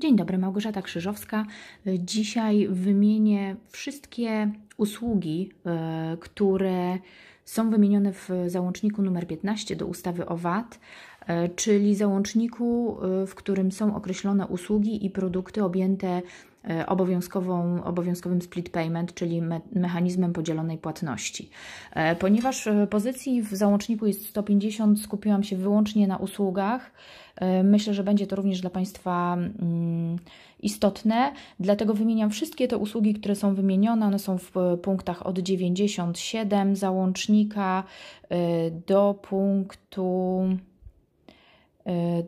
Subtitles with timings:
[0.00, 1.46] Dzień dobry, Małgorzata Krzyżowska.
[1.98, 6.98] Dzisiaj wymienię wszystkie usługi, e, które
[7.44, 10.80] są wymienione w załączniku numer 15 do ustawy o VAT,
[11.26, 16.22] e, czyli załączniku, e, w którym są określone usługi i produkty objęte
[16.86, 21.50] obowiązkową, obowiązkowym split payment, czyli me mechanizmem podzielonej płatności.
[22.18, 26.92] Ponieważ pozycji w załączniku jest 150, skupiłam się wyłącznie na usługach.
[27.64, 30.18] Myślę, że będzie to również dla Państwa mm,
[30.60, 34.06] istotne, dlatego wymieniam wszystkie te usługi, które są wymienione.
[34.06, 34.52] One są w
[34.82, 37.84] punktach od 97 załącznika
[38.86, 40.40] do punktu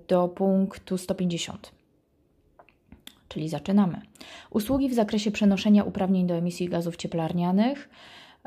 [0.08, 1.81] do punktu 150.
[3.32, 4.00] Czyli zaczynamy.
[4.50, 7.88] Usługi w zakresie przenoszenia uprawnień do emisji gazów cieplarnianych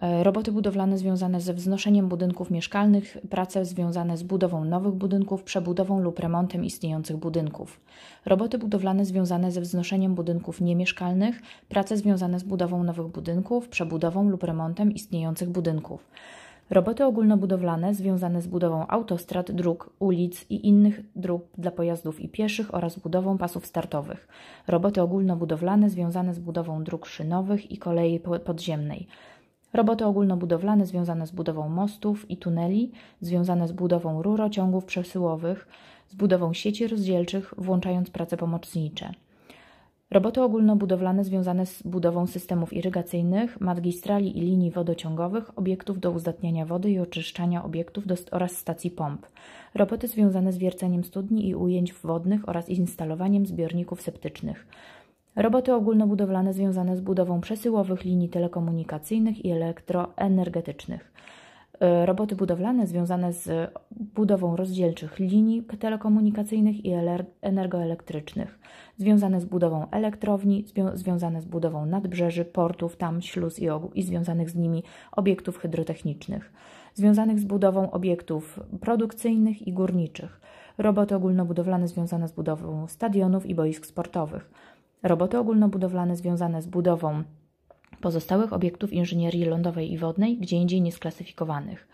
[0.01, 5.99] E, roboty budowlane związane ze wznoszeniem budynków mieszkalnych, prace związane z budową nowych budynków, przebudową
[5.99, 7.79] lub remontem istniejących budynków.
[8.25, 14.43] Roboty budowlane związane ze wznoszeniem budynków niemieszkalnych, prace związane z budową nowych budynków, przebudową lub
[14.43, 16.07] remontem istniejących budynków.
[16.69, 22.75] Roboty ogólnobudowlane związane z budową autostrad, dróg, ulic i innych dróg dla pojazdów i pieszych
[22.75, 24.27] oraz budową pasów startowych.
[24.67, 29.07] Roboty ogólnobudowlane związane z budową dróg szynowych i kolei podziemnej
[29.75, 35.67] Roboty ogólnobudowlane związane z budową mostów i tuneli, związane z budową rurociągów przesyłowych,
[36.07, 39.11] z budową sieci rozdzielczych, włączając prace pomocnicze.
[40.11, 46.91] Roboty ogólnobudowlane związane z budową systemów irygacyjnych, magistrali i linii wodociągowych, obiektów do uzdatniania wody
[46.91, 49.27] i oczyszczania obiektów oraz stacji pomp.
[49.75, 54.67] Roboty związane z wierceniem studni i ujęć wodnych oraz instalowaniem zbiorników septycznych.
[55.35, 61.11] Roboty ogólnobudowlane związane z budową przesyłowych linii telekomunikacyjnych i elektroenergetycznych.
[61.79, 66.91] E, roboty budowlane związane z budową rozdzielczych linii telekomunikacyjnych i
[67.41, 68.59] energoelektrycznych,
[68.97, 74.55] związane z budową elektrowni, związane z budową nadbrzeży, portów, tam, śluz i, i związanych z
[74.55, 76.53] nimi obiektów hydrotechnicznych,
[76.93, 80.41] związanych z budową obiektów produkcyjnych i górniczych,
[80.77, 84.49] roboty ogólnobudowlane związane z budową stadionów i boisk sportowych
[85.03, 87.23] roboty ogólnobudowlane związane z budową
[88.01, 91.87] pozostałych obiektów inżynierii lądowej i wodnej, gdzie indziej niesklasyfikowanych,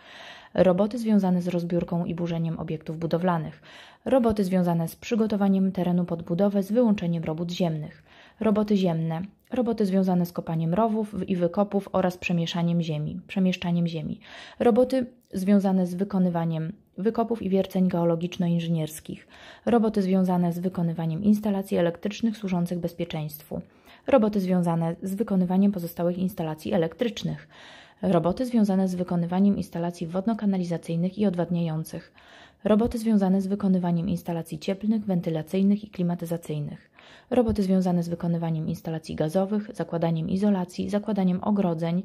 [0.54, 3.62] roboty związane z rozbiórką i burzeniem obiektów budowlanych,
[4.06, 8.04] roboty związane z przygotowaniem terenu pod budowę z wyłączeniem robót ziemnych,
[8.40, 14.20] roboty ziemne, roboty związane z kopaniem rowów i wykopów oraz przemieszaniem ziemi, przemieszczaniem ziemi,
[14.60, 19.28] roboty związane z wykonywaniem wykopów i wierceń geologiczno-inżynierskich,
[19.66, 23.62] roboty związane z wykonywaniem instalacji elektrycznych służących bezpieczeństwu,
[24.08, 27.48] roboty związane z wykonywaniem pozostałych instalacji elektrycznych,
[28.02, 32.14] roboty związane z wykonywaniem instalacji wodno-kanalizacyjnych i odwadniających,
[32.64, 36.92] roboty związane z wykonywaniem instalacji cieplnych, wentylacyjnych i klimatyzacyjnych,
[37.30, 42.04] roboty związane z wykonywaniem instalacji gazowych, zakładaniem izolacji, zakładaniem ogrodzeń,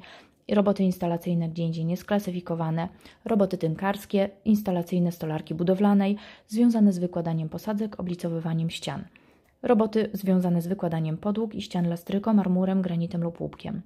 [0.49, 2.89] roboty instalacyjne gdzie indziej niesklasyfikowane,
[3.25, 6.17] roboty tynkarskie, instalacyjne stolarki budowlanej,
[6.49, 9.05] związane z wykładaniem posadzek, oblicowywaniem ścian.
[9.66, 13.82] Roboty związane z wykładaniem podłóg i ścian lastryką, marmurem, granitem lub łupkiem.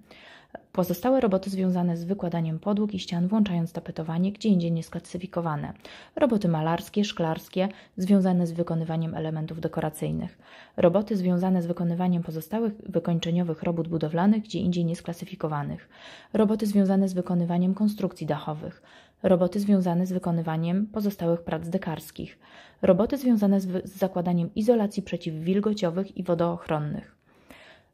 [0.73, 5.73] Pozostałe roboty związane z wykładaniem podłóg i ścian, włączając tapetowanie, gdzie indziej niesklasyfikowane.
[6.17, 10.39] Roboty malarskie, szklarskie, związane z wykonywaniem elementów dekoracyjnych.
[10.77, 15.89] Roboty związane z wykonywaniem pozostałych wykończeniowych robót budowlanych, gdzie indziej niesklasyfikowanych.
[16.33, 18.83] Roboty związane z wykonywaniem konstrukcji dachowych.
[19.23, 22.39] Roboty związane z wykonywaniem pozostałych prac dekarskich.
[22.83, 27.20] Roboty związane z, z zakładaniem izolacji przeciwwilgociowych i wodoochronnych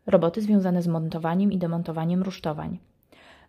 [0.06, 2.78] roboty związane z montowaniem i demontowaniem rusztowań,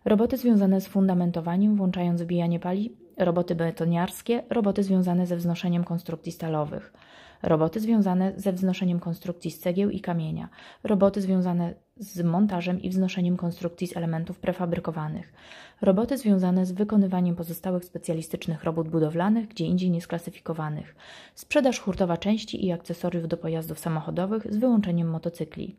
[0.04, 6.92] roboty związane z fundamentowaniem, włączając wbijanie pali, roboty betoniarskie, roboty związane ze wznoszeniem konstrukcji stalowych,
[7.42, 10.48] roboty związane ze wznoszeniem konstrukcji z cegieł i kamienia,
[10.84, 15.32] roboty związane z montażem i wznoszeniem konstrukcji z elementów prefabrykowanych,
[15.82, 20.96] roboty związane z wykonywaniem pozostałych specjalistycznych robót budowlanych, gdzie indziej niesklasyfikowanych,
[21.34, 25.76] sprzedaż hurtowa części i akcesoriów do pojazdów samochodowych z wyłączeniem motocykli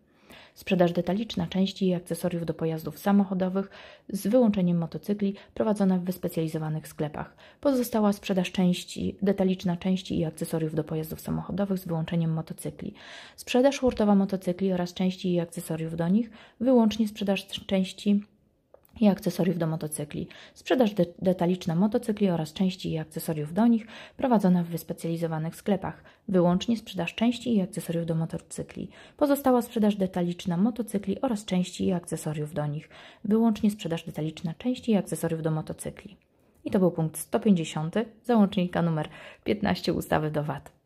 [0.55, 3.69] Sprzedaż detaliczna części i akcesoriów do pojazdów samochodowych
[4.09, 7.35] z wyłączeniem motocykli prowadzona w wyspecjalizowanych sklepach.
[7.61, 12.93] Pozostała sprzedaż części, detaliczna części i akcesoriów do pojazdów samochodowych z wyłączeniem motocykli.
[13.35, 16.29] Sprzedaż hurtowa motocykli oraz części i akcesoriów do nich,
[16.59, 18.23] wyłącznie sprzedaż części
[18.99, 23.87] i akcesoriów do motocykli, sprzedaż de detaliczna motocykli oraz części i akcesoriów do nich
[24.17, 31.21] prowadzona w wyspecjalizowanych sklepach, wyłącznie sprzedaż części i akcesoriów do motocykli, pozostała sprzedaż detaliczna motocykli
[31.21, 32.89] oraz części i akcesoriów do nich,
[33.23, 36.17] wyłącznie sprzedaż detaliczna części i akcesoriów do motocykli.
[36.65, 39.09] I to był punkt 150 załącznika numer
[39.43, 40.78] 15 ustawy do VAT.